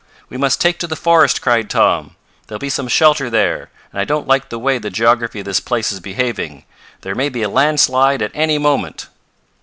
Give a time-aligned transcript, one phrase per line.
[0.29, 2.15] "We must take to the forest!" cried Tom.
[2.47, 5.59] "There'll be some shelter there, and I don't like the way the geography of this
[5.59, 6.65] place is behaving.
[7.01, 9.09] There may be a landslide at any moment."